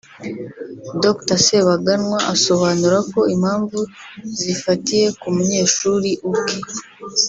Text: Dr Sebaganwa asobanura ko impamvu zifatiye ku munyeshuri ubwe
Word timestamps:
Dr 1.03 1.37
Sebaganwa 1.45 2.17
asobanura 2.33 2.97
ko 3.11 3.19
impamvu 3.35 3.79
zifatiye 4.41 5.07
ku 5.19 5.27
munyeshuri 5.35 6.09
ubwe 6.27 6.55